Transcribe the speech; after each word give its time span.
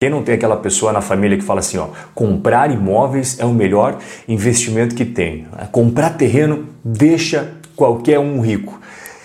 Quem 0.00 0.10
não 0.10 0.22
tem 0.22 0.36
aquela 0.36 0.56
pessoa 0.56 0.92
na 0.92 1.00
família 1.00 1.36
que 1.36 1.42
fala 1.42 1.58
assim, 1.58 1.76
ó, 1.76 1.88
comprar 2.14 2.70
imóveis 2.70 3.36
é 3.40 3.44
o 3.44 3.52
melhor 3.52 3.98
investimento 4.28 4.94
que 4.94 5.04
tem. 5.04 5.48
Comprar 5.72 6.10
terreno 6.10 6.66
deixa 6.84 7.54
qualquer 7.74 8.20
um 8.20 8.40
rico. 8.40 8.80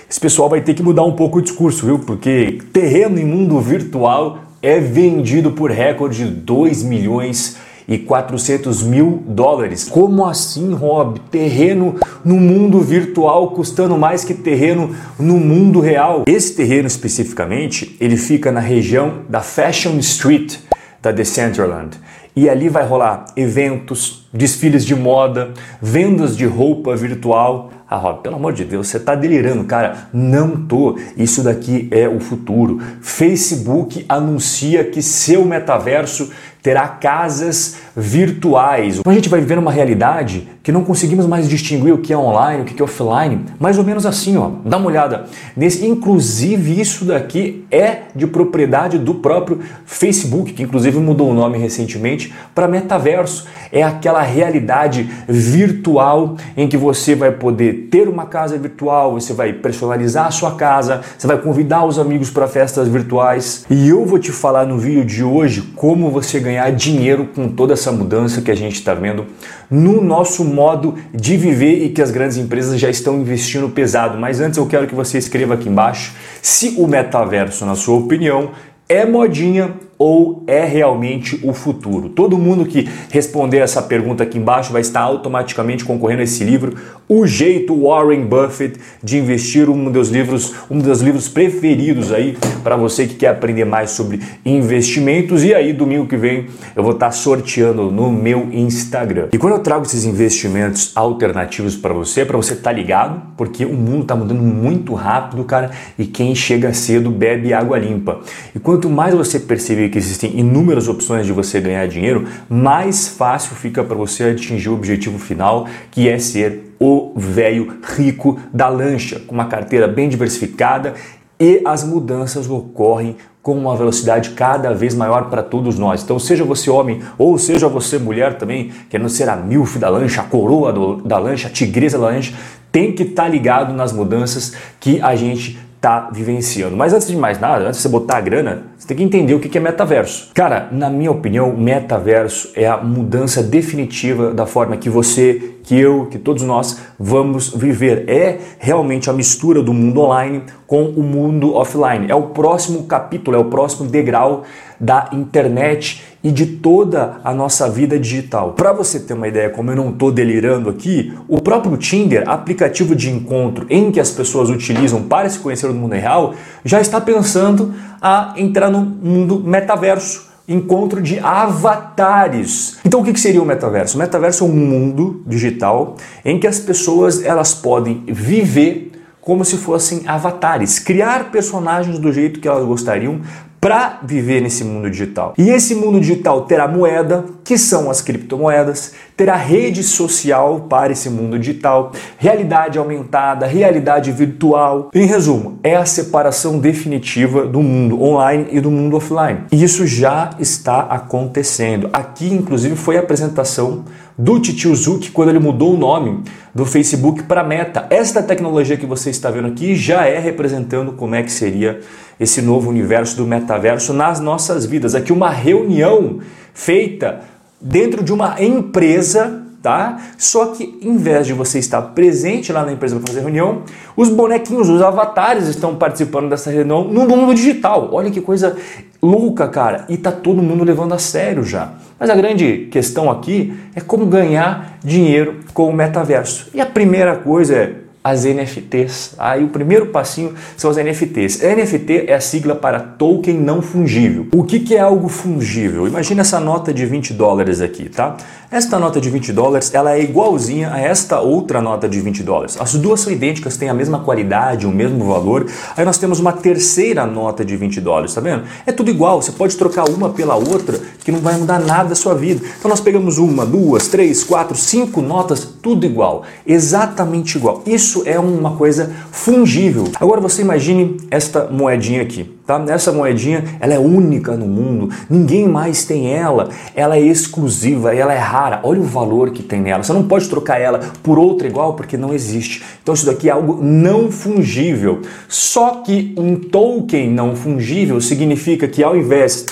Esse 0.09 0.20
pessoal 0.20 0.49
vai 0.49 0.62
ter 0.62 0.73
que 0.73 0.81
mudar 0.81 1.04
um 1.04 1.12
pouco 1.12 1.38
o 1.38 1.41
discurso, 1.44 1.86
viu? 1.86 1.99
Porque 1.99 2.57
terreno 2.73 3.20
em 3.20 3.23
mundo 3.23 3.62
virtual 3.62 4.39
é 4.63 4.79
vendido 4.79 5.51
por 5.51 5.70
recorde 5.70 6.25
de 6.25 6.31
2 6.31 6.81
milhões 6.81 7.55
e 7.88 7.97
400 7.97 8.84
mil 8.84 9.24
dólares. 9.28 9.90
Como 9.90 10.26
assim, 10.26 10.74
Rob? 10.74 11.20
Terreno 11.32 11.96
no 12.24 12.36
mundo 12.36 12.79
virtual 12.79 13.52
custando 13.52 13.97
mais 13.97 14.24
que 14.24 14.33
terreno 14.33 14.96
no 15.20 15.38
mundo 15.38 15.79
real? 15.79 16.23
Esse 16.26 16.54
terreno 16.54 16.88
especificamente, 16.88 17.96
ele 18.00 18.18
fica 18.18 18.52
na 18.52 18.59
região 18.59 19.22
da 19.30 19.41
Fashion 19.41 19.98
Street 20.00 20.58
da 21.02 21.12
Decentraland. 21.12 21.98
E 22.36 22.50
ali 22.50 22.68
vai 22.68 22.84
rolar 22.84 23.26
eventos, 23.36 24.27
desfiles 24.34 24.84
de 24.84 24.96
moda, 24.96 25.54
vendas 25.80 26.36
de 26.36 26.46
roupa 26.46 26.96
virtual. 26.96 27.72
Ah, 27.88 27.98
Rob, 27.98 28.24
pelo 28.24 28.38
amor 28.38 28.54
de 28.54 28.63
Deus, 28.66 28.88
você 28.88 28.98
está 28.98 29.13
delirando, 29.13 29.66
cara. 29.66 30.08
Não 30.12 30.66
tô. 30.66 30.98
Isso 31.16 31.44
daqui 31.44 31.88
é 31.91 32.08
o 32.08 32.20
futuro. 32.20 32.82
Facebook 33.02 34.04
anuncia 34.10 34.84
que 34.84 35.00
seu 35.00 35.46
metaverso 35.46 36.32
terá 36.63 36.88
casas 36.88 37.76
virtuais. 37.95 39.02
A 39.05 39.13
gente 39.13 39.27
vai 39.27 39.41
viver 39.41 39.59
uma 39.59 39.71
realidade 39.71 40.48
que 40.63 40.71
não 40.71 40.81
conseguimos 40.81 41.26
mais 41.26 41.49
distinguir 41.49 41.94
o 41.94 41.98
que 41.98 42.13
é 42.13 42.17
online, 42.17 42.62
o 42.62 42.66
que 42.66 42.81
é 42.81 42.85
offline. 42.85 43.41
Mais 43.59 43.77
ou 43.77 43.84
menos 43.84 44.05
assim, 44.05 44.38
ó. 44.38 44.49
Dá 44.63 44.77
uma 44.77 44.88
olhada. 44.88 45.26
Nesse, 45.57 45.85
inclusive 45.85 46.80
isso 46.80 47.04
daqui 47.04 47.66
é 47.70 48.04
de 48.16 48.26
propriedade 48.26 48.98
do 48.98 49.16
próprio 49.16 49.59
Facebook, 49.85 50.54
que 50.54 50.63
inclusive 50.63 50.98
mudou 50.99 51.30
o 51.30 51.34
nome 51.34 51.57
recentemente 51.57 52.34
para 52.55 52.66
metaverso. 52.66 53.45
É 53.70 53.84
aquela 53.84 54.21
realidade 54.21 55.10
virtual 55.27 56.38
em 56.55 56.70
que 56.70 56.77
você 56.77 57.13
vai 57.13 57.34
poder 57.34 57.90
ter 57.91 58.07
uma 58.07 58.26
casa 58.26 58.57
virtual, 58.57 59.20
você 59.20 59.34
vai 59.34 59.51
personalizar 59.51 60.27
a 60.27 60.32
sua 60.32 60.55
casa, 60.55 61.01
você 61.18 61.27
vai 61.27 61.38
convidar 61.38 61.84
os 61.84 61.99
amigos 61.99 62.29
para 62.29 62.48
festas 62.48 62.88
virtuais. 62.88 63.66
E 63.70 63.90
eu 63.90 64.05
vou 64.05 64.17
te 64.17 64.31
falar 64.31 64.66
no 64.66 64.77
vídeo 64.77 65.03
de 65.03 65.25
hoje 65.25 65.61
como 65.75 66.09
você 66.09 66.39
ganhar 66.39 66.52
dinheiro 66.71 67.29
com 67.33 67.47
toda 67.47 67.73
essa 67.73 67.91
mudança 67.91 68.41
que 68.41 68.51
a 68.51 68.55
gente 68.55 68.75
está 68.75 68.93
vendo 68.93 69.25
no 69.69 70.01
nosso 70.01 70.43
modo 70.43 70.95
de 71.13 71.37
viver 71.37 71.83
e 71.83 71.89
que 71.89 72.01
as 72.01 72.11
grandes 72.11 72.37
empresas 72.37 72.79
já 72.79 72.89
estão 72.89 73.19
investindo 73.19 73.69
pesado. 73.69 74.17
Mas 74.17 74.39
antes 74.39 74.57
eu 74.57 74.65
quero 74.65 74.87
que 74.87 74.95
você 74.95 75.17
escreva 75.17 75.53
aqui 75.55 75.69
embaixo 75.69 76.13
se 76.41 76.75
o 76.77 76.87
metaverso, 76.87 77.65
na 77.65 77.75
sua 77.75 77.97
opinião, 77.97 78.51
é 78.87 79.05
modinha 79.05 79.73
ou 79.97 80.44
é 80.47 80.63
realmente 80.66 81.39
o 81.44 81.53
futuro? 81.53 82.09
Todo 82.09 82.38
mundo 82.38 82.66
que 82.66 82.89
responder 83.09 83.59
essa 83.59 83.81
pergunta 83.81 84.23
aqui 84.23 84.38
embaixo 84.38 84.72
vai 84.72 84.81
estar 84.81 85.02
automaticamente 85.02 85.85
concorrendo 85.85 86.22
a 86.22 86.23
esse 86.23 86.44
livro, 86.44 86.75
O 87.08 87.25
Jeito 87.25 87.80
Warren 87.88 88.25
Buffett 88.25 88.80
de 89.03 89.17
Investir, 89.17 89.69
um 89.69 89.91
dos 89.91 90.09
livros, 90.09 90.53
um 90.69 90.80
dos 90.80 91.02
livros 91.02 91.27
preferidos 91.30 92.11
aí 92.11 92.38
para 92.63 92.75
você 92.75 93.05
que 93.05 93.16
quer 93.16 93.30
aprender 93.30 93.66
mais 93.66 93.91
sobre 93.91 94.19
investimentos. 94.45 95.44
E 95.44 95.53
aí, 95.53 95.73
domingo 95.73 96.07
que 96.07 96.17
vem, 96.17 96.47
eu 96.75 96.83
vou 96.83 96.94
estar 96.94 97.11
sorteando 97.11 97.91
no 97.91 98.11
meu 98.11 98.50
Instagram. 98.52 99.28
E 99.33 99.38
quando 99.38 99.53
eu 99.53 99.59
trago 99.59 99.85
esses 99.85 100.05
investimentos 100.05 100.91
alternativos 100.95 101.75
para 101.75 101.94
você, 101.94 102.25
para 102.25 102.38
você 102.38 102.53
estar 102.53 102.72
tá 102.72 102.75
ligado, 102.75 103.22
porque 103.38 103.66
o 103.66 103.73
mundo 103.73 104.03
está 104.03 104.16
mudando 104.16 104.41
muito 104.41 104.94
rápido, 104.94 105.44
cara, 105.44 105.72
e 105.97 106.05
quem 106.05 106.33
chega 106.33 106.73
cedo 106.73 107.11
bebe 107.11 107.53
água 107.53 107.78
limpa. 107.78 108.22
E 108.55 108.59
quanto 108.59 108.89
mais 108.89 109.13
você 109.13 109.39
perceber 109.39 109.89
que 109.94 109.99
existem 109.99 110.39
inúmeras 110.39 110.88
opções 110.88 111.23
de 111.23 111.31
você 111.31 111.61
ganhar 111.61 111.88
dinheiro, 111.88 112.27
mais 112.49 113.08
fácil 113.08 113.55
fica 113.55 113.83
para 113.83 113.95
você 113.95 114.23
atingir 114.23 114.69
o 114.69 114.73
objetivo 114.73 115.19
final, 115.19 115.67
que 115.91 116.09
é 116.09 116.17
ser 116.17 116.73
o 116.80 117.13
velho 117.16 117.77
rico 117.95 118.39
da 118.52 118.67
lancha, 118.69 119.19
com 119.19 119.35
uma 119.35 119.45
carteira 119.45 119.88
bem 119.88 120.09
diversificada 120.09 120.95
e 121.40 121.62
as 121.63 121.84
mudanças 121.84 122.50
ocorrem 122.50 123.17
com 123.44 123.56
uma 123.56 123.75
velocidade 123.75 124.31
cada 124.31 124.73
vez 124.73 124.95
maior 124.95 125.29
para 125.29 125.44
todos 125.44 125.78
nós. 125.78 126.01
Então, 126.01 126.17
seja 126.17 126.44
você 126.44 126.72
homem 126.72 127.00
ou 127.16 127.38
seja 127.38 127.67
você 127.67 128.00
mulher 128.00 128.40
também, 128.40 128.72
querendo 128.90 129.09
ser 129.09 129.29
a 129.29 129.35
milf 129.35 129.78
da 129.78 129.90
lancha, 129.90 130.22
a 130.22 130.23
coroa 130.23 130.73
do, 130.73 130.96
da 131.03 131.19
lancha, 131.19 131.50
a 131.50 131.51
tigresa 131.51 132.00
da 132.00 132.07
lancha, 132.07 132.34
tem 132.72 132.94
que 132.94 133.03
estar 133.03 133.23
tá 133.23 133.29
ligado 133.29 133.75
nas 133.75 133.94
mudanças 133.94 134.53
que 134.79 135.00
a 135.00 135.16
gente 135.16 135.59
está 135.83 136.09
vivenciando. 136.13 136.77
Mas 136.77 136.94
antes 136.94 137.09
de 137.09 137.17
mais 137.17 137.38
nada, 137.38 137.66
antes 137.66 137.75
de 137.75 137.81
você 137.81 137.89
botar 137.89 138.17
a 138.17 138.21
grana, 138.21 138.63
você 138.77 138.88
tem 138.88 138.95
que 138.95 139.03
entender 139.03 139.33
o 139.33 139.39
que 139.39 139.57
é 139.57 139.61
metaverso. 139.61 140.31
Cara, 140.33 140.69
na 140.71 140.89
minha 140.89 141.11
opinião, 141.11 141.53
metaverso 141.57 142.51
é 142.55 142.66
a 142.66 142.77
mudança 142.77 143.44
definitiva 143.44 144.33
da 144.33 144.45
forma 144.45 144.77
que 144.77 144.89
você, 144.89 145.55
que 145.61 145.77
eu, 145.77 146.05
que 146.05 146.17
todos 146.17 146.41
nós 146.41 146.79
vamos 146.97 147.49
viver. 147.49 148.05
É 148.07 148.39
realmente 148.59 149.09
a 149.09 149.13
mistura 149.13 149.61
do 149.61 149.73
mundo 149.73 149.99
online 149.99 150.43
com 150.66 150.85
o 150.85 151.03
mundo 151.03 151.53
offline. 151.53 152.09
É 152.09 152.16
o 152.16 152.27
próximo 152.27 152.83
capítulo, 152.83 153.35
é 153.35 153.39
o 153.41 153.45
próximo 153.45 153.89
degrau 153.89 154.43
da 154.79 155.09
internet 155.11 156.01
e 156.23 156.31
de 156.31 156.45
toda 156.45 157.19
a 157.23 157.34
nossa 157.34 157.69
vida 157.69 158.00
digital. 158.00 158.53
Para 158.53 158.72
você 158.72 159.00
ter 159.00 159.13
uma 159.13 159.28
ideia, 159.28 159.50
como 159.50 159.72
eu 159.72 159.75
não 159.75 159.89
estou 159.89 160.11
delirando 160.11 160.69
aqui, 160.69 161.13
o 161.28 161.41
próprio 161.41 161.75
Tinder, 161.75 162.28
aplicativo 162.28 162.95
de 162.95 163.09
encontro 163.09 163.66
em 163.69 163.91
que 163.91 164.00
as 164.00 164.09
pessoas 164.09 164.50
utilizam 164.50 165.03
para 165.03 165.29
se 165.29 165.39
conhecer 165.39 165.67
no 165.67 165.73
mundo 165.73 165.94
real, 165.94 166.34
já 166.63 166.79
está 166.79 167.01
pensando 167.01 167.73
a 168.01 168.34
entrar 168.38 168.69
no 168.69 168.81
mundo 168.81 169.41
metaverso 169.44 170.31
encontro 170.47 171.01
de 171.01 171.19
avatares. 171.19 172.78
Então 172.85 173.01
o 173.01 173.03
que 173.03 173.17
seria 173.17 173.41
o 173.41 173.45
metaverso? 173.45 173.95
O 173.95 174.00
metaverso 174.00 174.44
é 174.44 174.47
um 174.47 174.51
mundo 174.51 175.23
digital 175.25 175.95
em 176.23 176.40
que 176.40 176.47
as 176.47 176.59
pessoas 176.59 177.23
elas 177.23 177.53
podem 177.53 178.03
viver 178.07 178.91
como 179.22 179.45
se 179.45 179.55
fossem 179.55 180.01
avatares, 180.05 180.79
criar 180.79 181.31
personagens 181.31 181.97
do 181.97 182.11
jeito 182.11 182.41
que 182.41 182.47
elas 182.47 182.66
gostariam 182.66 183.22
para 183.63 184.00
viver 184.03 184.41
nesse 184.41 184.62
mundo 184.62 184.91
digital. 184.91 185.34
E 185.38 185.50
esse 185.50 185.74
mundo 185.74 185.97
digital 185.97 186.41
terá 186.41 186.68
moeda, 186.68 187.24
que 187.46 187.57
são 187.57 187.90
as 187.90 188.01
criptomoedas, 188.01 188.91
terá 189.16 189.38
rede 189.38 189.81
social 189.84 190.68
para 190.68 190.91
esse 190.91 191.09
mundo 191.09 191.40
digital, 191.40 191.94
realidade 192.18 192.78
aumentada, 192.78 193.46
realidade 193.46 194.12
virtual. 194.12 194.90
Em 194.94 195.06
resumo, 195.06 195.59
é 195.63 195.78
a 195.78 195.85
separação 195.85 196.59
definitiva 196.59 197.46
do 197.46 197.62
mundo 197.62 198.03
online 198.03 198.47
e 198.52 198.59
do 198.59 198.69
mundo 198.69 198.97
offline. 198.97 199.46
E 199.50 199.63
isso 199.63 199.88
já 199.88 200.31
está 200.38 200.81
acontecendo. 200.81 201.90
Aqui, 201.94 202.34
inclusive, 202.34 202.75
foi 202.75 202.97
a 202.97 203.00
apresentação 203.00 203.85
do 204.18 204.40
Titio 204.40 204.75
Zuck 204.75 205.12
quando 205.12 205.29
ele 205.29 205.40
mudou 205.40 205.74
o 205.74 205.78
nome 205.78 206.24
do 206.53 206.66
Facebook 206.66 207.24
para 207.24 207.44
Meta. 207.44 207.88
Esta 207.90 208.22
tecnologia 208.22 208.78
que 208.78 208.85
você 208.85 209.09
está 209.09 209.31
vendo 209.31 209.47
aqui 209.47 209.75
já 209.75 210.06
é 210.06 210.19
representando 210.19 210.94
como 210.94 211.16
é 211.16 211.24
que 211.24 211.31
seria 211.31 211.79
esse 212.19 212.41
novo 212.41 212.69
universo 212.69 213.18
do 213.18 213.25
metaverso 213.25 213.94
nas 213.94 214.19
nossas 214.19 214.66
vidas. 214.66 214.96
Aqui 214.96 215.12
uma 215.12 215.29
reunião 215.29 216.19
feita 216.53 217.22
dentro 217.59 218.03
de 218.03 218.13
uma 218.13 218.41
empresa 218.41 219.44
tá? 219.63 219.97
Só 220.18 220.47
que 220.47 220.78
em 220.81 220.97
vez 220.97 221.25
de 221.25 221.31
você 221.31 221.57
estar 221.57 221.81
presente 221.81 222.52
lá 222.52 222.66
na 222.66 222.73
empresa 222.73 222.97
para 222.97 223.07
fazer 223.07 223.22
reunião, 223.22 223.63
os 223.96 224.09
bonequinhos, 224.09 224.68
os 224.69 224.81
avatares 224.81 225.47
estão 225.47 225.78
participando 225.78 226.29
dessa 226.29 226.52
reunião 226.52 226.84
no 226.84 227.07
mundo 227.07 227.34
digital. 227.34 227.90
Olha 227.94 228.12
que 228.12 228.19
coisa 228.19 228.57
louca, 229.03 229.47
cara. 229.50 229.86
E 229.90 229.97
tá 229.97 230.12
todo 230.12 230.41
mundo 230.41 230.64
levando 230.64 230.94
a 230.94 230.97
sério 230.97 231.44
já. 231.44 231.74
Mas 232.00 232.09
a 232.09 232.16
grande 232.16 232.69
questão 232.72 233.12
aqui 233.12 233.53
é 233.75 233.81
como 233.81 234.06
ganhar 234.06 234.78
dinheiro 234.84 235.41
com 235.53 235.69
o 235.69 235.74
metaverso. 235.74 236.50
E 236.53 236.62
a 236.62 236.66
primeira 236.66 237.18
coisa 237.18 237.56
é 237.56 237.75
as 238.03 238.25
NFTs. 238.25 239.16
Aí 239.18 239.44
o 239.44 239.47
primeiro 239.47 239.88
passinho 239.88 240.34
são 240.58 240.69
as 240.69 240.78
NFTs. 240.78 241.40
NFT 241.41 242.06
é 242.08 242.14
a 242.14 242.19
sigla 242.19 242.53
para 242.53 242.80
token 242.80 243.40
não 243.40 243.62
fungível. 243.62 244.28
O 244.34 244.44
que, 244.44 244.59
que 244.59 244.75
é 244.75 244.80
algo 244.80 245.08
fungível? 245.08 245.88
Imagina 245.88 246.22
essa 246.22 246.40
nota 246.40 246.73
de 246.73 246.85
20 246.85 247.14
dólares 247.14 247.61
aqui, 247.61 247.88
tá? 247.88 248.17
Esta 248.52 248.78
nota 248.78 249.02
de 249.02 249.09
20 249.09 249.34
dólares 249.34 249.73
ela 249.73 249.96
é 249.96 250.03
igualzinha 250.03 250.72
a 250.72 250.79
esta 250.79 251.20
outra 251.20 251.59
nota 251.59 251.90
de 251.90 252.00
20 252.00 252.22
dólares. 252.22 252.55
As 252.59 252.76
duas 252.76 253.00
são 253.00 253.11
idênticas, 253.11 253.58
têm 253.58 253.67
a 253.67 253.73
mesma 253.73 254.02
qualidade, 254.02 254.67
o 254.67 254.70
mesmo 254.70 255.06
valor. 255.06 255.47
Aí 255.76 255.84
nós 255.84 255.97
temos 255.97 256.20
uma 256.20 256.34
terceira 256.34 257.06
nota 257.06 257.44
de 257.44 257.56
20 257.56 257.82
dólares, 257.82 258.14
tá 258.14 258.22
vendo? 258.22 258.44
É 258.66 258.72
tudo 258.72 258.92
igual, 258.92 259.22
você 259.22 259.32
pode 259.32 259.58
trocar 259.58 259.90
uma 259.90 260.10
pela 260.10 260.36
outra 260.36 260.80
que 261.04 261.12
não 261.12 261.20
vai 261.20 261.36
mudar 261.36 261.60
nada 261.60 261.94
a 261.94 261.96
sua 261.96 262.14
vida. 262.14 262.46
Então 262.60 262.70
nós 262.70 262.80
pegamos 262.80 263.18
uma, 263.18 263.44
duas, 263.44 263.88
três, 263.88 264.24
quatro, 264.24 264.56
cinco 264.56 265.02
notas, 265.02 265.44
tudo 265.62 265.86
igual, 265.86 266.24
exatamente 266.46 267.38
igual. 267.38 267.64
Isso 267.66 267.93
é 268.06 268.18
uma 268.18 268.56
coisa 268.56 268.92
fungível. 269.12 269.86
Agora 270.00 270.19
você 270.19 270.42
imagine 270.42 270.98
esta 271.12 271.45
moedinha 271.45 272.01
aqui. 272.01 272.34
Tá? 272.45 272.63
Essa 272.68 272.92
moedinha 272.92 273.44
ela 273.60 273.74
é 273.74 273.80
única 273.80 274.36
no 274.36 274.48
mundo, 274.48 274.94
ninguém 275.10 275.48
mais 275.48 275.86
tem 275.86 276.13
ela, 276.13 276.50
ela 276.75 276.98
é 276.98 277.01
exclusiva, 277.01 277.95
ela 277.95 278.13
é 278.13 278.18
rara. 278.18 278.60
Olha 278.63 278.81
o 278.81 278.84
valor 278.84 279.31
que 279.31 279.44
tem 279.44 279.62
nela. 279.62 279.84
Você 279.84 279.94
não 279.94 280.07
pode 280.07 280.28
trocar 280.28 280.60
ela 280.60 280.80
por 281.04 281.19
outra 281.19 281.48
igual 281.48 281.75
porque 281.75 281.95
não 281.95 282.13
existe. 282.13 282.63
Então 282.81 282.94
isso 282.94 283.06
daqui 283.06 283.30
é 283.30 283.31
algo 283.31 283.60
não 283.62 284.12
fungível. 284.12 285.01
Só 285.30 285.84
que 285.86 286.13
um 286.18 286.36
token 286.36 287.10
não 287.10 287.36
fungível 287.36 288.01
significa 288.01 288.68
que 288.68 288.84
ao 288.84 288.98
invés 288.98 289.46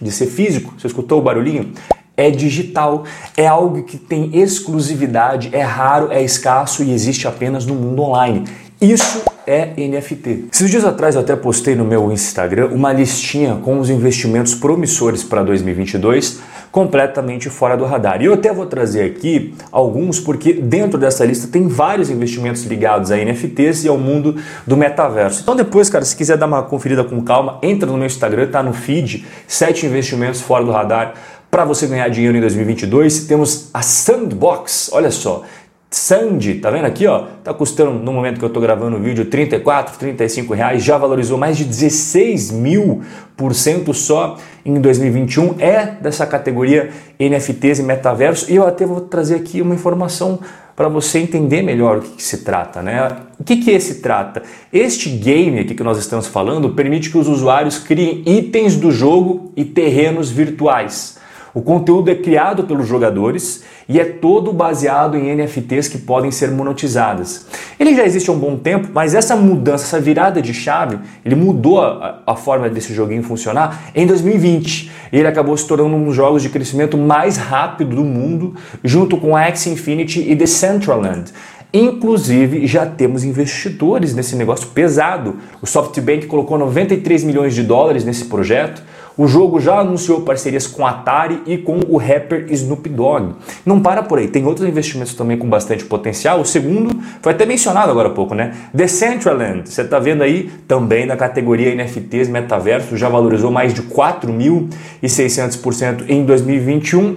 de 0.00 0.10
ser 0.10 0.26
físico. 0.26 0.74
Você 0.78 0.86
escutou 0.86 1.18
o 1.18 1.22
barulhinho? 1.22 1.72
É 2.18 2.30
digital, 2.30 3.04
é 3.36 3.46
algo 3.46 3.84
que 3.84 3.96
tem 3.96 4.36
exclusividade, 4.36 5.48
é 5.52 5.62
raro, 5.62 6.12
é 6.12 6.22
escasso 6.22 6.82
e 6.82 6.92
existe 6.92 7.26
apenas 7.26 7.64
no 7.64 7.74
mundo 7.74 8.02
online. 8.02 8.44
Isso 8.80 9.22
é 9.46 9.72
NFT. 9.76 10.48
Esses 10.52 10.70
dias 10.70 10.84
atrás 10.84 11.14
eu 11.14 11.20
até 11.20 11.34
postei 11.34 11.74
no 11.74 11.84
meu 11.84 12.12
Instagram 12.12 12.68
uma 12.68 12.92
listinha 12.92 13.56
com 13.56 13.80
os 13.80 13.88
investimentos 13.88 14.54
promissores 14.54 15.24
para 15.24 15.42
2022 15.42 16.40
completamente 16.70 17.48
fora 17.48 17.76
do 17.76 17.84
radar. 17.84 18.22
E 18.22 18.26
eu 18.26 18.34
até 18.34 18.52
vou 18.52 18.66
trazer 18.66 19.04
aqui 19.04 19.54
alguns 19.72 20.20
porque 20.20 20.52
dentro 20.52 20.98
dessa 20.98 21.24
lista 21.24 21.48
tem 21.48 21.66
vários 21.66 22.10
investimentos 22.10 22.62
ligados 22.64 23.10
a 23.10 23.16
NFTs 23.16 23.84
e 23.84 23.88
ao 23.88 23.98
mundo 23.98 24.36
do 24.66 24.76
metaverso. 24.76 25.42
Então 25.42 25.56
depois, 25.56 25.88
cara, 25.90 26.04
se 26.04 26.14
quiser 26.14 26.36
dar 26.36 26.46
uma 26.46 26.62
conferida 26.62 27.02
com 27.02 27.20
calma, 27.22 27.58
entra 27.62 27.90
no 27.90 27.96
meu 27.96 28.06
Instagram, 28.06 28.48
tá 28.48 28.62
no 28.62 28.72
feed, 28.72 29.26
sete 29.46 29.86
investimentos 29.86 30.40
fora 30.40 30.64
do 30.64 30.70
radar 30.70 31.14
para 31.50 31.64
você 31.64 31.86
ganhar 31.86 32.08
dinheiro 32.08 32.36
em 32.36 32.40
2022. 32.40 33.26
Temos 33.26 33.70
a 33.72 33.82
Sandbox, 33.82 34.90
olha 34.92 35.10
só, 35.10 35.44
Sandy, 35.90 36.56
tá 36.56 36.70
vendo 36.70 36.84
aqui, 36.84 37.06
ó? 37.06 37.24
Tá 37.42 37.54
custando 37.54 37.92
no 37.92 38.12
momento 38.12 38.38
que 38.38 38.44
eu 38.44 38.50
tô 38.50 38.60
gravando 38.60 38.98
o 38.98 39.00
vídeo 39.00 39.24
34, 39.24 39.98
35 39.98 40.52
reais, 40.52 40.84
já 40.84 40.98
valorizou 40.98 41.38
mais 41.38 41.56
de 41.56 41.64
16 41.64 42.50
mil 42.50 43.02
por 43.34 43.54
cento 43.54 43.94
só 43.94 44.36
em 44.66 44.78
2021. 44.78 45.54
É 45.58 45.86
dessa 45.86 46.26
categoria 46.26 46.90
NFTs 47.18 47.78
e 47.78 47.82
metaverso. 47.82 48.50
E 48.52 48.56
eu 48.56 48.66
até 48.66 48.84
vou 48.84 49.00
trazer 49.00 49.36
aqui 49.36 49.62
uma 49.62 49.74
informação 49.74 50.40
para 50.76 50.88
você 50.88 51.20
entender 51.20 51.62
melhor 51.62 51.98
o 51.98 52.00
que, 52.02 52.10
que, 52.16 52.22
se 52.22 52.44
trata, 52.44 52.82
né? 52.82 53.08
O 53.40 53.42
que, 53.42 53.56
que 53.56 53.80
se 53.80 53.96
trata? 53.96 54.42
Este 54.70 55.08
game 55.08 55.58
aqui 55.58 55.74
que 55.74 55.82
nós 55.82 55.96
estamos 55.96 56.26
falando 56.26 56.68
permite 56.70 57.10
que 57.10 57.16
os 57.16 57.26
usuários 57.26 57.78
criem 57.78 58.22
itens 58.26 58.76
do 58.76 58.92
jogo 58.92 59.52
e 59.56 59.64
terrenos 59.64 60.30
virtuais. 60.30 61.17
O 61.58 61.62
conteúdo 61.62 62.08
é 62.08 62.14
criado 62.14 62.62
pelos 62.62 62.86
jogadores 62.86 63.64
e 63.88 63.98
é 63.98 64.04
todo 64.04 64.52
baseado 64.52 65.16
em 65.16 65.34
NFTs 65.34 65.88
que 65.88 65.98
podem 65.98 66.30
ser 66.30 66.52
monetizadas. 66.52 67.48
Ele 67.80 67.96
já 67.96 68.06
existe 68.06 68.30
há 68.30 68.32
um 68.32 68.38
bom 68.38 68.56
tempo, 68.56 68.90
mas 68.94 69.12
essa 69.12 69.34
mudança, 69.34 69.82
essa 69.82 70.00
virada 70.00 70.40
de 70.40 70.54
chave, 70.54 71.00
ele 71.24 71.34
mudou 71.34 71.82
a, 71.82 72.22
a 72.24 72.36
forma 72.36 72.70
desse 72.70 72.94
joguinho 72.94 73.24
funcionar 73.24 73.90
em 73.92 74.06
2020. 74.06 74.88
E 75.12 75.18
ele 75.18 75.26
acabou 75.26 75.56
se 75.56 75.66
tornando 75.66 75.96
um 75.96 76.04
dos 76.04 76.14
jogos 76.14 76.42
de 76.42 76.48
crescimento 76.48 76.96
mais 76.96 77.36
rápido 77.36 77.96
do 77.96 78.04
mundo, 78.04 78.54
junto 78.84 79.16
com 79.16 79.36
Axie 79.36 79.70
Infinity 79.70 80.30
e 80.30 80.36
Decentraland. 80.36 81.32
Inclusive, 81.74 82.68
já 82.68 82.86
temos 82.86 83.24
investidores 83.24 84.14
nesse 84.14 84.36
negócio 84.36 84.68
pesado. 84.68 85.38
O 85.60 85.66
SoftBank 85.66 86.26
colocou 86.26 86.56
93 86.56 87.24
milhões 87.24 87.52
de 87.52 87.64
dólares 87.64 88.04
nesse 88.04 88.26
projeto. 88.26 88.80
O 89.18 89.26
jogo 89.26 89.58
já 89.58 89.80
anunciou 89.80 90.20
parcerias 90.20 90.68
com 90.68 90.86
Atari 90.86 91.42
e 91.44 91.58
com 91.58 91.80
o 91.88 91.96
rapper 91.96 92.46
Snoop 92.50 92.88
Dogg. 92.88 93.34
Não 93.66 93.80
para 93.80 94.00
por 94.00 94.20
aí, 94.20 94.28
tem 94.28 94.46
outros 94.46 94.68
investimentos 94.68 95.12
também 95.12 95.36
com 95.36 95.50
bastante 95.50 95.84
potencial. 95.84 96.40
O 96.40 96.44
segundo 96.44 96.96
foi 97.20 97.32
até 97.32 97.44
mencionado 97.44 97.90
agora 97.90 98.10
há 98.10 98.12
pouco, 98.12 98.32
né? 98.32 98.54
Decentraland, 98.72 99.68
você 99.68 99.82
está 99.82 99.98
vendo 99.98 100.22
aí 100.22 100.48
também 100.68 101.04
na 101.04 101.16
categoria 101.16 101.74
NFTs 101.74 102.28
metaverso, 102.28 102.96
já 102.96 103.08
valorizou 103.08 103.50
mais 103.50 103.74
de 103.74 103.82
4.600% 103.82 106.04
em 106.08 106.24
2021 106.24 107.16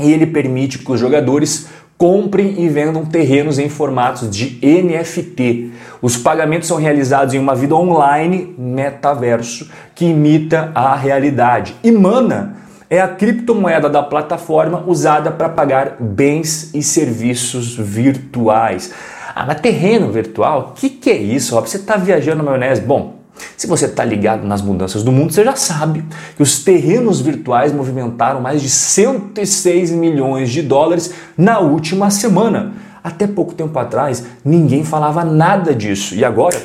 e 0.00 0.12
ele 0.12 0.26
permite 0.26 0.78
que 0.78 0.90
os 0.90 0.98
jogadores 0.98 1.68
comprem 1.98 2.62
e 2.62 2.68
vendam 2.68 3.04
terrenos 3.04 3.58
em 3.58 3.68
formatos 3.68 4.30
de 4.30 4.60
NFT. 4.62 5.72
Os 6.00 6.16
pagamentos 6.16 6.68
são 6.68 6.76
realizados 6.76 7.34
em 7.34 7.38
uma 7.40 7.56
vida 7.56 7.74
online 7.74 8.54
metaverso 8.56 9.68
que 9.96 10.06
imita 10.06 10.70
a 10.76 10.94
realidade. 10.94 11.74
E 11.82 11.90
Mana 11.90 12.56
é 12.88 13.00
a 13.00 13.08
criptomoeda 13.08 13.90
da 13.90 14.02
plataforma 14.02 14.84
usada 14.86 15.32
para 15.32 15.48
pagar 15.48 15.96
bens 15.98 16.72
e 16.72 16.82
serviços 16.84 17.76
virtuais. 17.76 18.94
Ah, 19.34 19.44
mas 19.44 19.60
terreno 19.60 20.10
virtual? 20.10 20.70
O 20.70 20.80
que, 20.80 20.88
que 20.88 21.10
é 21.10 21.16
isso? 21.16 21.60
Você 21.60 21.78
está 21.78 21.96
viajando 21.96 22.38
na 22.38 22.44
maionese? 22.44 22.80
Bom, 22.80 23.17
se 23.56 23.66
você 23.66 23.86
está 23.86 24.04
ligado 24.04 24.46
nas 24.46 24.62
mudanças 24.62 25.02
do 25.02 25.12
mundo, 25.12 25.32
você 25.32 25.44
já 25.44 25.56
sabe 25.56 26.04
que 26.36 26.42
os 26.42 26.62
terrenos 26.62 27.20
virtuais 27.20 27.72
movimentaram 27.72 28.40
mais 28.40 28.62
de 28.62 28.68
106 28.68 29.90
milhões 29.92 30.50
de 30.50 30.62
dólares 30.62 31.12
na 31.36 31.58
última 31.58 32.10
semana. 32.10 32.72
Até 33.02 33.26
pouco 33.26 33.54
tempo 33.54 33.78
atrás, 33.78 34.24
ninguém 34.44 34.84
falava 34.84 35.24
nada 35.24 35.74
disso. 35.74 36.14
E 36.14 36.24
agora 36.24 36.60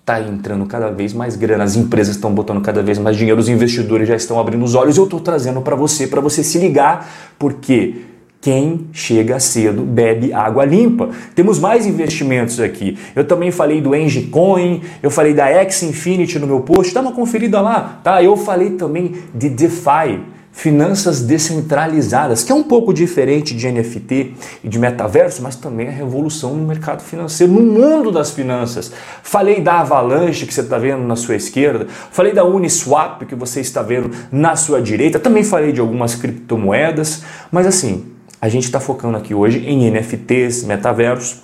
está 0.00 0.20
entrando 0.20 0.66
cada 0.66 0.90
vez 0.90 1.12
mais 1.12 1.34
grana, 1.34 1.64
as 1.64 1.74
empresas 1.74 2.14
estão 2.14 2.32
botando 2.32 2.60
cada 2.60 2.80
vez 2.80 2.96
mais 2.96 3.16
dinheiro, 3.16 3.40
os 3.40 3.48
investidores 3.48 4.06
já 4.06 4.14
estão 4.14 4.38
abrindo 4.38 4.64
os 4.64 4.74
olhos. 4.74 4.96
Eu 4.96 5.04
estou 5.04 5.18
trazendo 5.18 5.60
para 5.60 5.74
você, 5.74 6.06
para 6.06 6.20
você 6.20 6.44
se 6.44 6.58
ligar, 6.58 7.08
porque 7.38 8.02
quem 8.46 8.86
chega 8.92 9.40
cedo 9.40 9.82
bebe 9.82 10.32
água 10.32 10.64
limpa. 10.64 11.10
Temos 11.34 11.58
mais 11.58 11.84
investimentos 11.84 12.60
aqui. 12.60 12.96
Eu 13.16 13.26
também 13.26 13.50
falei 13.50 13.80
do 13.80 13.92
Engecoin, 13.92 14.82
eu 15.02 15.10
falei 15.10 15.34
da 15.34 15.48
X 15.48 15.82
Infinity 15.82 16.38
no 16.38 16.46
meu 16.46 16.60
post, 16.60 16.94
dá 16.94 17.00
uma 17.00 17.10
conferida 17.10 17.60
lá, 17.60 17.98
tá? 18.04 18.22
Eu 18.22 18.36
falei 18.36 18.70
também 18.70 19.16
de 19.34 19.48
DeFi, 19.48 20.20
finanças 20.52 21.22
descentralizadas, 21.22 22.44
que 22.44 22.52
é 22.52 22.54
um 22.54 22.62
pouco 22.62 22.94
diferente 22.94 23.52
de 23.52 23.68
NFT 23.68 24.34
e 24.62 24.68
de 24.68 24.78
metaverso, 24.78 25.42
mas 25.42 25.56
também 25.56 25.88
é 25.88 25.90
revolução 25.90 26.54
no 26.54 26.68
mercado 26.68 27.02
financeiro, 27.02 27.52
no 27.52 27.60
mundo 27.60 28.12
das 28.12 28.30
finanças. 28.30 28.92
Falei 29.24 29.60
da 29.60 29.80
Avalanche 29.80 30.46
que 30.46 30.54
você 30.54 30.60
está 30.60 30.78
vendo 30.78 31.02
na 31.02 31.16
sua 31.16 31.34
esquerda, 31.34 31.88
falei 32.12 32.32
da 32.32 32.44
Uniswap 32.44 33.24
que 33.24 33.34
você 33.34 33.60
está 33.60 33.82
vendo 33.82 34.12
na 34.30 34.54
sua 34.54 34.80
direita, 34.80 35.18
também 35.18 35.42
falei 35.42 35.72
de 35.72 35.80
algumas 35.80 36.14
criptomoedas, 36.14 37.24
mas 37.50 37.66
assim, 37.66 38.14
a 38.40 38.48
gente 38.48 38.64
está 38.64 38.80
focando 38.80 39.16
aqui 39.16 39.34
hoje 39.34 39.58
em 39.66 39.90
NFTs, 39.90 40.64
metaversos, 40.64 41.42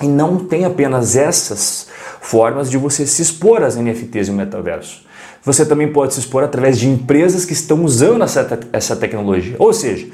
e 0.00 0.06
não 0.06 0.38
tem 0.38 0.64
apenas 0.64 1.16
essas 1.16 1.88
formas 2.20 2.70
de 2.70 2.78
você 2.78 3.06
se 3.06 3.22
expor 3.22 3.62
às 3.62 3.76
NFTs 3.76 4.28
e 4.28 4.30
o 4.30 4.34
metaverso. 4.34 5.06
Você 5.42 5.64
também 5.64 5.92
pode 5.92 6.14
se 6.14 6.20
expor 6.20 6.44
através 6.44 6.78
de 6.78 6.88
empresas 6.88 7.44
que 7.44 7.52
estão 7.52 7.84
usando 7.84 8.22
essa, 8.22 8.44
te 8.44 8.66
essa 8.72 8.94
tecnologia. 8.94 9.56
Ou 9.58 9.72
seja, 9.72 10.06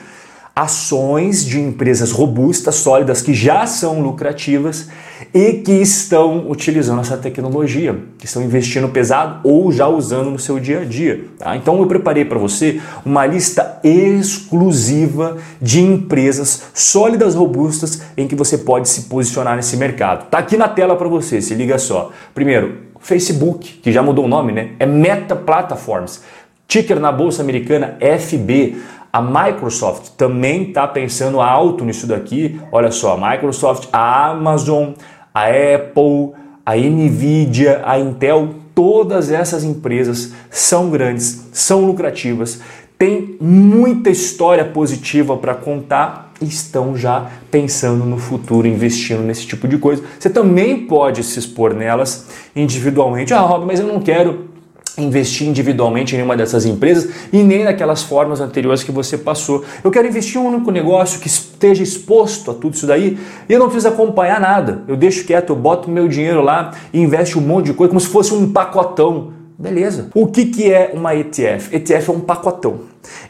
ações 0.55 1.45
de 1.45 1.61
empresas 1.61 2.13
robustas, 2.13 2.77
sólidas, 2.77 3.21
que 3.21 3.35
já 3.35 3.67
são 3.67 4.01
lucrativas 4.01 4.89
e 5.33 5.55
que 5.55 5.73
estão 5.73 6.49
utilizando 6.49 7.01
essa 7.01 7.17
tecnologia, 7.17 7.99
que 8.17 8.27
estão 8.27 8.43
investindo 8.43 8.89
pesado 8.89 9.41
ou 9.43 9.73
já 9.73 9.89
usando 9.89 10.31
no 10.31 10.39
seu 10.39 10.61
dia 10.61 10.83
a 10.83 10.85
dia. 10.85 11.25
Tá? 11.39 11.57
Então 11.57 11.79
eu 11.81 11.87
preparei 11.87 12.25
para 12.25 12.39
você 12.39 12.81
uma 13.05 13.27
lista 13.27 13.81
exclusiva 13.83 15.39
de 15.61 15.81
empresas 15.81 16.69
sólidas, 16.73 17.35
robustas, 17.35 18.03
em 18.17 18.29
que 18.29 18.37
você 18.37 18.57
pode 18.59 18.89
se 18.89 19.03
posicionar 19.03 19.57
nesse 19.57 19.77
mercado. 19.77 20.29
Tá 20.29 20.39
aqui 20.39 20.57
na 20.57 20.69
tela 20.69 20.95
para 20.95 21.09
você, 21.09 21.41
se 21.41 21.55
liga 21.55 21.79
só. 21.79 22.13
Primeiro, 22.33 22.79
Facebook, 23.01 23.81
que 23.83 23.91
já 23.91 24.03
mudou 24.03 24.25
o 24.25 24.29
nome, 24.29 24.53
né? 24.53 24.71
É 24.79 24.87
Meta 24.87 25.35
Platforms. 25.35 26.23
Ticker 26.67 26.99
na 26.99 27.13
bolsa 27.13 27.43
americana 27.43 27.99
FB. 28.01 28.77
A 29.15 29.23
Microsoft 29.23 30.09
também 30.17 30.71
está 30.71 30.89
pensando 30.89 31.41
alto 31.41 31.85
nisso 31.85 32.05
daqui. 32.05 32.61
Olha 32.73 32.91
só, 32.91 33.17
a 33.17 33.31
Microsoft, 33.31 33.89
a 33.93 34.31
Amazon, 34.31 34.89
a 35.33 35.45
Apple, 35.45 36.33
a 36.67 36.75
Nvidia, 36.75 37.81
a 37.85 37.97
Intel, 37.97 38.49
todas 38.75 39.31
essas 39.31 39.63
empresas 39.63 40.33
são 40.51 40.91
grandes, 40.91 41.47
são 41.53 41.85
lucrativas, 41.85 42.61
têm 42.99 43.37
muita 43.41 44.11
história 44.11 44.65
positiva 44.65 45.37
para 45.37 45.55
contar 45.55 46.33
e 46.41 46.47
estão 46.47 46.97
já 46.97 47.31
pensando 47.53 48.05
no 48.05 48.19
futuro, 48.19 48.67
investindo 48.67 49.23
nesse 49.23 49.47
tipo 49.47 49.69
de 49.69 49.79
coisa. 49.79 50.03
Você 50.19 50.29
também 50.29 50.89
pode 50.89 51.23
se 51.23 51.39
expor 51.39 51.73
nelas 51.73 52.27
individualmente. 52.57 53.33
Ah, 53.33 53.43
Rob, 53.43 53.65
mas 53.65 53.79
eu 53.79 53.87
não 53.87 54.01
quero 54.01 54.54
investir 54.97 55.47
individualmente 55.49 56.15
em 56.15 56.23
uma 56.23 56.37
dessas 56.37 56.65
empresas 56.65 57.11
e 57.33 57.43
nem 57.43 57.65
naquelas 57.65 58.03
formas 58.03 58.41
anteriores 58.41 58.83
que 58.83 58.93
você 58.93 59.19
passou. 59.19 59.65
Eu 59.83 59.91
quero 59.91 60.07
investir 60.07 60.41
em 60.41 60.45
um 60.45 60.49
único 60.49 60.71
negócio 60.71 61.21
que 61.21 61.27
esteja 61.27 61.83
exposto 61.83 62.51
a 62.51 62.55
tudo 62.55 62.75
isso 62.75 62.87
daí 62.87 63.19
e 63.49 63.53
eu 63.53 63.59
não 63.59 63.67
preciso 63.67 63.89
acompanhar 63.89 64.41
nada. 64.41 64.83
Eu 64.87 64.97
deixo 64.97 65.25
quieto, 65.25 65.51
eu 65.51 65.57
boto 65.57 65.91
meu 65.91 66.09
dinheiro 66.09 66.43
lá 66.43 66.73
e 66.93 67.01
investo 67.01 67.39
um 67.39 67.43
monte 67.43 67.67
de 67.67 67.75
coisa 67.75 67.89
como 67.89 68.01
se 68.01 68.09
fosse 68.09 68.33
um 68.33 68.53
pacotão. 68.53 69.33
Beleza. 69.57 70.11
O 70.15 70.27
que, 70.27 70.47
que 70.47 70.73
é 70.73 70.93
uma 70.95 71.15
ETF? 71.15 71.75
ETF 71.75 72.11
é 72.11 72.13
um 72.13 72.21
pacotão. 72.21 72.81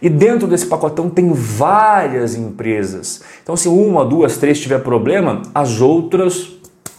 E 0.01 0.09
dentro 0.09 0.47
desse 0.47 0.67
pacotão 0.67 1.11
tem 1.11 1.33
várias 1.33 2.35
empresas. 2.35 3.21
Então, 3.43 3.57
se 3.57 3.69
uma, 3.69 4.05
duas, 4.05 4.39
três 4.39 4.59
tiver 4.59 4.79
problema, 4.79 5.43
as 5.55 5.81
outras 5.81 6.51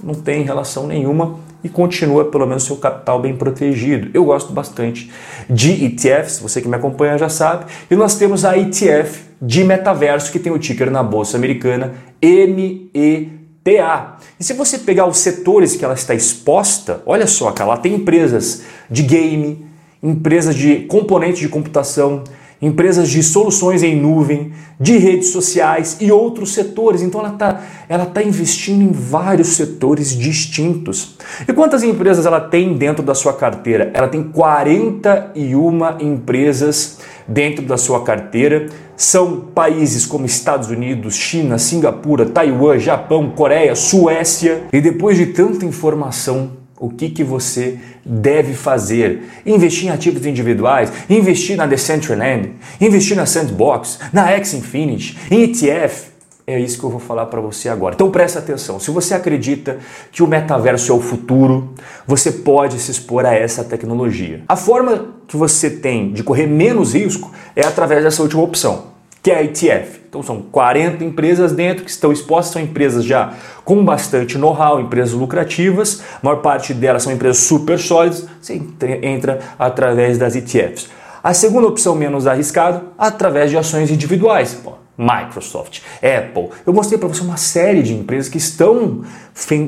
não 0.03 0.13
têm 0.13 0.43
relação 0.43 0.85
nenhuma 0.85 1.39
e 1.65 1.69
continua 1.69 2.25
pelo 2.25 2.45
menos 2.45 2.63
seu 2.63 2.77
capital 2.77 3.19
bem 3.19 3.35
protegido. 3.35 4.11
Eu 4.13 4.25
gosto 4.25 4.53
bastante 4.53 5.11
de 5.49 5.83
ETFs, 5.83 6.37
você 6.39 6.61
que 6.61 6.67
me 6.67 6.75
acompanha 6.75 7.17
já 7.17 7.27
sabe. 7.27 7.65
E 7.89 7.95
nós 7.95 8.15
temos 8.19 8.45
a 8.45 8.55
ETF 8.55 9.23
de 9.41 9.63
metaverso 9.63 10.31
que 10.31 10.37
tem 10.37 10.53
o 10.53 10.59
ticker 10.59 10.91
na 10.91 11.01
bolsa 11.01 11.37
americana 11.37 11.93
META. 12.21 14.17
E 14.39 14.43
se 14.43 14.53
você 14.53 14.77
pegar 14.77 15.07
os 15.07 15.17
setores 15.17 15.75
que 15.75 15.83
ela 15.83 15.95
está 15.95 16.13
exposta, 16.13 17.01
olha 17.03 17.25
só, 17.25 17.51
cara, 17.51 17.71
lá 17.71 17.77
tem 17.77 17.95
empresas 17.95 18.61
de 18.87 19.01
game, 19.01 19.65
empresas 20.03 20.53
de 20.53 20.81
componentes 20.81 21.39
de 21.39 21.49
computação, 21.49 22.23
empresas 22.65 23.09
de 23.09 23.21
soluções 23.21 23.83
em 23.83 23.95
nuvem, 23.95 24.51
de 24.79 24.97
redes 24.97 25.29
sociais 25.29 25.97
e 26.01 26.11
outros 26.11 26.53
setores. 26.53 27.01
Então 27.01 27.21
ela 27.21 27.33
está 27.33 27.61
ela 27.87 28.05
tá 28.05 28.23
investindo 28.23 28.81
em 28.81 28.91
vários 28.91 29.49
setores 29.49 30.17
distintos. 30.17 31.15
E 31.47 31.53
quantas 31.53 31.83
empresas 31.83 32.25
ela 32.25 32.41
tem 32.41 32.75
dentro 32.75 33.03
da 33.03 33.13
sua 33.13 33.33
carteira? 33.33 33.91
Ela 33.93 34.07
tem 34.07 34.23
41 34.23 35.99
empresas 35.99 36.97
dentro 37.27 37.63
da 37.63 37.77
sua 37.77 38.03
carteira. 38.03 38.67
São 38.97 39.41
países 39.53 40.05
como 40.05 40.25
Estados 40.25 40.69
Unidos, 40.69 41.15
China, 41.15 41.59
Singapura, 41.59 42.25
Taiwan, 42.25 42.79
Japão, 42.79 43.29
Coreia, 43.29 43.75
Suécia. 43.75 44.63
E 44.73 44.81
depois 44.81 45.17
de 45.17 45.27
tanta 45.27 45.65
informação 45.65 46.51
o 46.79 46.89
que, 46.89 47.09
que 47.09 47.23
você 47.23 47.79
deve 48.05 48.53
fazer. 48.53 49.23
Investir 49.45 49.87
em 49.87 49.91
ativos 49.91 50.25
individuais, 50.25 50.91
investir 51.09 51.55
na 51.55 51.65
Decentraland, 51.65 52.51
investir 52.79 53.15
na 53.15 53.25
Sandbox, 53.25 53.99
na 54.11 54.29
X-Infinity, 54.31 55.17
em 55.31 55.43
ETF. 55.43 56.15
É 56.47 56.59
isso 56.59 56.77
que 56.77 56.83
eu 56.83 56.91
vou 56.91 56.99
falar 56.99 57.25
para 57.25 57.41
você 57.41 57.69
agora. 57.69 57.95
Então 57.95 58.11
presta 58.11 58.37
atenção. 58.37 58.79
Se 58.79 58.91
você 58.91 59.15
acredita 59.15 59.79
que 60.11 60.21
o 60.21 60.27
metaverso 60.27 60.91
é 60.91 60.95
o 60.95 61.01
futuro, 61.01 61.73
você 62.05 62.31
pode 62.31 62.77
se 62.79 62.91
expor 62.91 63.25
a 63.25 63.33
essa 63.33 63.63
tecnologia. 63.63 64.43
A 64.47 64.55
forma 64.55 65.07
que 65.27 65.35
você 65.35 65.71
tem 65.71 66.13
de 66.13 66.23
correr 66.23 66.45
menos 66.45 66.93
risco 66.93 67.31
é 67.55 67.65
através 67.65 68.03
dessa 68.03 68.21
última 68.21 68.43
opção 68.43 68.95
que 69.25 69.31
é 69.31 69.37
a 69.37 69.43
ETF. 69.43 70.01
Então 70.15 70.23
são 70.23 70.41
40 70.41 71.03
empresas 71.03 71.51
dentro 71.51 71.83
que 71.83 71.91
estão 71.91 72.09
expostas, 72.09 72.53
são 72.53 72.61
empresas 72.61 73.03
já 73.03 73.33
com 73.65 73.83
bastante 73.83 74.37
know-how, 74.37 74.79
empresas 74.79 75.13
lucrativas, 75.13 76.01
a 76.23 76.25
maior 76.25 76.37
parte 76.37 76.73
delas 76.73 77.03
são 77.03 77.11
empresas 77.11 77.43
super 77.43 77.77
sólidas, 77.77 78.25
você 78.41 78.61
entra 79.03 79.41
através 79.59 80.17
das 80.17 80.33
ETFs. 80.33 80.87
A 81.21 81.33
segunda 81.33 81.67
opção 81.67 81.95
menos 81.95 82.27
arriscada, 82.27 82.83
através 82.97 83.51
de 83.51 83.57
ações 83.57 83.91
individuais. 83.91 84.53
Pô, 84.63 84.75
Microsoft, 84.97 85.81
Apple. 85.97 86.49
Eu 86.65 86.73
mostrei 86.73 86.97
para 86.97 87.07
você 87.07 87.21
uma 87.21 87.37
série 87.37 87.83
de 87.83 87.93
empresas 87.93 88.29
que 88.29 88.37
estão 88.37 89.01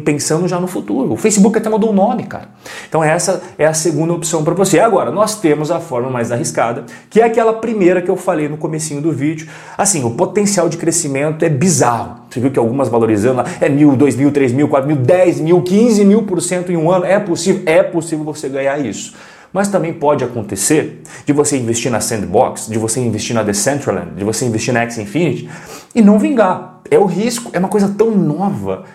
pensando 0.06 0.48
já 0.48 0.60
no 0.60 0.68
futuro. 0.68 1.12
O 1.12 1.18
Facebook 1.18 1.58
até 1.58 1.70
mudou 1.70 1.90
o 1.90 1.94
nome, 1.94 2.24
cara. 2.24 2.50
Então 2.88 3.04
essa 3.04 3.42
é 3.58 3.66
a 3.66 3.74
segunda 3.74 4.14
opção 4.14 4.44
para 4.44 4.54
você. 4.54 4.80
Agora, 4.80 5.12
nós 5.12 5.40
temos 5.40 5.70
a 5.70 5.80
forma 5.80 6.10
mais 6.10 6.32
arriscada, 6.32 6.86
que 7.10 7.20
é 7.20 7.26
aquela 7.26 7.54
primeira 7.54 8.02
que 8.02 8.10
eu 8.10 8.16
falei 8.16 8.48
no 8.48 8.58
comecinho 8.58 9.02
do 9.02 9.12
vídeo. 9.12 9.48
Assim, 9.78 10.04
o 10.06 10.12
potencial 10.12 10.70
de 10.70 10.78
crescimento 10.78 11.44
é 11.44 11.50
bizarro. 11.50 12.22
Você 12.30 12.40
viu 12.40 12.52
que 12.52 12.60
algumas 12.60 12.88
valorizando 12.88 13.44
é 13.60 13.68
mil, 13.68 13.96
dois 13.96 14.16
mil, 14.16 14.32
três 14.32 14.52
mil, 14.52 14.68
quatro 14.68 14.88
mil, 14.88 14.98
dez 14.98 15.40
mil, 15.40 15.62
quinze 15.62 16.06
mil 16.06 16.24
por 16.24 16.42
cento 16.42 16.72
em 16.72 16.78
um 16.78 16.90
ano. 16.90 17.06
É 17.06 17.20
possível, 17.20 17.64
é 17.66 17.84
possível 17.84 18.24
você 18.24 18.48
ganhar 18.48 18.80
isso. 18.80 19.14
Mas 19.52 19.68
também 19.68 19.94
pode 19.94 20.24
acontecer 20.24 21.02
de 21.26 21.34
você 21.34 21.58
investir 21.58 21.92
na 21.92 22.00
Sandbox, 22.00 22.68
de 22.68 22.78
você 22.78 23.00
investir 23.00 23.36
na 23.36 23.44
Decentraland, 23.44 24.12
de 24.16 24.24
você 24.24 24.46
investir 24.46 24.74
na 24.74 24.82
X 24.82 24.98
Infinity 24.98 25.50
e 25.96 26.02
não 26.02 26.20
vingar. 26.20 26.82
É 26.90 26.98
o 26.98 27.06
risco, 27.06 27.50
é 27.54 27.60
uma 27.60 27.70
coisa 27.70 27.94
tão 27.98 28.12
nova. 28.12 28.86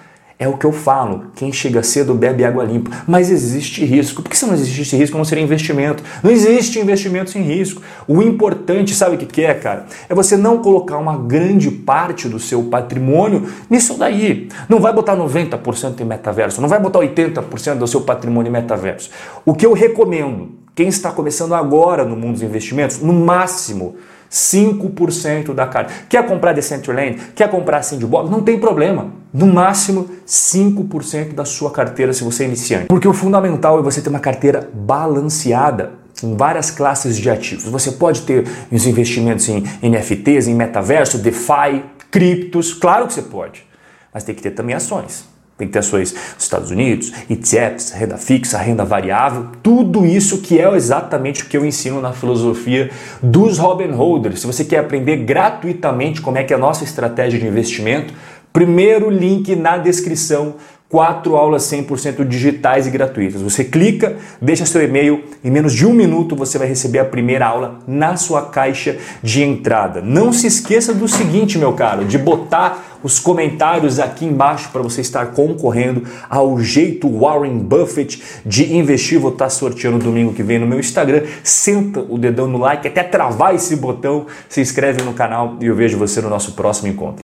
É 0.43 0.49
o 0.49 0.57
que 0.57 0.67
eu 0.67 0.73
falo, 0.73 1.27
quem 1.37 1.53
chega 1.53 1.85
cedo 1.85 2.15
bebe 2.15 2.45
água 2.45 2.65
limpa. 2.65 2.91
Mas 3.07 3.31
existe 3.31 3.85
risco. 3.85 4.23
Por 4.23 4.29
que 4.29 4.37
se 4.37 4.45
não 4.45 4.55
existe 4.55 4.97
risco, 4.97 5.17
não 5.17 5.25
seria 5.25 5.45
investimento? 5.45 6.03
Não 6.21 6.33
existe 6.33 6.81
investimento 6.81 7.31
sem 7.31 7.43
risco. 7.43 7.81
O 8.09 8.21
importante, 8.21 8.93
sabe 8.93 9.15
o 9.15 9.19
que 9.19 9.45
é, 9.45 9.55
cara? 9.55 9.87
É 10.09 10.15
você 10.17 10.37
não 10.37 10.59
colocar 10.59 10.99
uma 10.99 11.17
grande 11.17 11.71
parte 11.71 12.29
do 12.29 12.41
seu 12.41 12.65
patrimônio 12.65 13.47
nisso 13.71 13.97
daí. 13.97 14.49
Não 14.69 14.81
vai 14.81 14.93
botar 14.93 15.17
90% 15.17 16.01
em 16.01 16.05
metaverso, 16.05 16.61
não 16.61 16.69
vai 16.69 16.81
botar 16.81 16.99
80% 16.99 17.77
do 17.77 17.87
seu 17.87 18.01
patrimônio 18.01 18.51
em 18.51 18.53
metaverso. 18.53 19.11
O 19.47 19.55
que 19.55 19.65
eu 19.65 19.73
recomendo, 19.73 20.49
quem 20.75 20.89
está 20.89 21.13
começando 21.13 21.55
agora 21.55 22.05
no 22.05 22.17
mundo 22.17 22.33
dos 22.33 22.43
investimentos, 22.43 22.99
no 22.99 23.13
máximo 23.13 23.95
5% 24.33 25.53
da 25.53 25.67
carta. 25.67 25.93
Quer 26.09 26.27
comprar 26.27 26.55
Decentraland? 26.55 27.19
Quer 27.35 27.51
comprar 27.51 27.83
Sandbox? 27.83 28.31
Não 28.31 28.43
tem 28.43 28.59
problema. 28.59 29.13
No 29.33 29.47
máximo 29.47 30.09
5% 30.27 31.35
da 31.35 31.45
sua 31.45 31.71
carteira 31.71 32.13
se 32.15 32.25
você 32.25 32.45
é 32.45 32.47
iniciante. 32.47 32.87
Porque 32.87 33.07
o 33.07 33.13
fundamental 33.13 33.79
é 33.79 33.83
você 33.83 34.01
ter 34.01 34.09
uma 34.09 34.19
carteira 34.19 34.71
balanceada 34.73 35.93
em 36.23 36.35
várias 36.35 36.71
classes 36.71 37.17
de 37.19 37.29
ativos. 37.29 37.65
Você 37.65 37.93
pode 37.93 38.23
ter 38.23 38.47
os 38.71 38.87
investimentos 38.87 39.49
em 39.49 39.63
NFTs, 39.83 40.49
em 40.49 40.55
metaverso, 40.55 41.19
DeFi, 41.19 41.85
criptos, 42.11 42.73
claro 42.73 43.07
que 43.07 43.13
você 43.13 43.23
pode. 43.23 43.67
Mas 44.13 44.25
tem 44.25 44.35
que 44.35 44.43
ter 44.43 44.53
também 44.53 44.75
ações. 44.75 45.32
Tem 45.63 45.69
que 45.69 45.75
ter 45.75 45.79
ações 45.79 46.11
dos 46.11 46.43
Estados 46.43 46.73
Unidos, 46.73 47.13
ETFs, 47.31 47.93
renda 47.93 48.19
fixa, 48.19 48.59
renda 48.59 48.85
variável, 48.85 49.47
tudo 49.63 50.05
isso 50.05 50.39
que 50.39 50.59
é 50.59 50.69
exatamente 50.75 51.45
o 51.45 51.47
que 51.47 51.57
eu 51.57 51.65
ensino 51.65 52.01
na 52.01 52.13
filosofia 52.13 52.91
dos 53.23 53.59
Robin 53.59 53.93
Holders. 53.93 54.41
Se 54.41 54.47
você 54.49 54.65
quer 54.65 54.79
aprender 54.79 55.19
gratuitamente 55.19 56.21
como 56.21 56.37
é 56.37 56.43
que 56.43 56.53
é 56.53 56.57
a 56.57 56.59
nossa 56.59 56.83
estratégia 56.83 57.39
de 57.39 57.47
investimento, 57.47 58.13
primeiro 58.53 59.09
link 59.09 59.55
na 59.55 59.79
descrição 59.79 60.57
quatro 60.93 61.37
aulas 61.37 61.63
100% 61.63 62.23
digitais 62.29 62.87
e 62.87 62.91
gratuitas. 62.91 63.41
Você 63.41 63.65
clica, 63.65 64.15
deixa 64.43 64.67
seu 64.67 64.85
e-mail, 64.85 65.25
em 65.43 65.51
menos 65.51 65.73
de 65.73 65.87
um 65.87 65.95
minuto 65.95 66.37
você 66.37 66.59
vai 66.59 66.69
receber 66.69 66.99
a 66.99 67.05
primeira 67.07 67.47
aula 67.47 67.79
na 67.87 68.15
sua 68.17 68.43
caixa 68.43 68.99
de 69.23 69.43
entrada. 69.43 70.03
Não 70.03 70.35
se 70.35 70.47
esqueça 70.47 70.93
do 70.93 71.09
seguinte, 71.09 71.57
meu 71.57 71.73
caro, 71.73 72.05
de 72.05 72.19
botar 72.19 72.93
os 73.03 73.19
comentários 73.19 73.99
aqui 73.99 74.25
embaixo 74.25 74.69
para 74.71 74.83
você 74.83 75.01
estar 75.01 75.27
concorrendo 75.29 76.05
ao 76.29 76.61
jeito 76.61 77.09
Warren 77.09 77.59
Buffett 77.59 78.23
de 78.45 78.75
investir. 78.75 79.19
Vou 79.19 79.33
estar 79.33 79.49
sorteando 79.51 79.99
domingo 79.99 80.33
que 80.35 80.43
vem 80.43 80.59
no 80.59 80.67
meu 80.67 80.79
Instagram. 80.79 81.23
Senta 81.43 82.01
o 82.01 82.19
dedão 82.19 82.47
no 82.47 82.59
like, 82.59 82.87
até 82.87 83.03
travar 83.03 83.55
esse 83.55 83.77
botão, 83.77 84.27
se 84.49 84.61
inscreve 84.61 85.03
no 85.03 85.15
canal 85.15 85.57
e 85.61 85.67
eu 85.67 85.75
vejo 85.75 85.99
você 85.99 86.21
no 86.21 86.29
nosso 86.29 86.53
próximo 86.53 86.89
encontro. 86.89 87.21